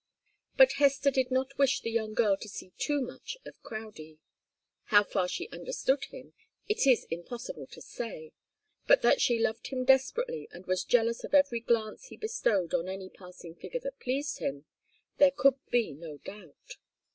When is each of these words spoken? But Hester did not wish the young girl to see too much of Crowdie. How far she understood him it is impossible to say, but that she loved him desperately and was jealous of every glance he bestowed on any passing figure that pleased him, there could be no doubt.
But 0.57 0.71
Hester 0.81 1.11
did 1.11 1.29
not 1.29 1.59
wish 1.59 1.81
the 1.81 1.91
young 1.91 2.15
girl 2.15 2.35
to 2.35 2.49
see 2.49 2.73
too 2.79 3.01
much 3.03 3.37
of 3.45 3.61
Crowdie. 3.61 4.17
How 4.85 5.03
far 5.03 5.27
she 5.27 5.47
understood 5.51 6.05
him 6.05 6.33
it 6.67 6.87
is 6.87 7.05
impossible 7.11 7.67
to 7.67 7.81
say, 7.83 8.31
but 8.87 9.03
that 9.03 9.21
she 9.21 9.37
loved 9.37 9.67
him 9.67 9.85
desperately 9.85 10.47
and 10.49 10.65
was 10.65 10.83
jealous 10.83 11.23
of 11.23 11.35
every 11.35 11.59
glance 11.59 12.05
he 12.07 12.17
bestowed 12.17 12.73
on 12.73 12.89
any 12.89 13.09
passing 13.11 13.53
figure 13.53 13.79
that 13.81 13.99
pleased 13.99 14.39
him, 14.39 14.65
there 15.19 15.29
could 15.29 15.59
be 15.69 15.91
no 15.93 16.17
doubt. 16.17 16.77